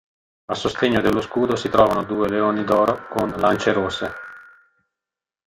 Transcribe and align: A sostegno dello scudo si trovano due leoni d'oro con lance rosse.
A 0.45 0.55
sostegno 0.55 0.99
dello 0.99 1.21
scudo 1.21 1.55
si 1.55 1.69
trovano 1.69 2.03
due 2.05 2.27
leoni 2.27 2.63
d'oro 2.63 3.07
con 3.07 3.29
lance 3.37 3.71
rosse. 3.71 4.11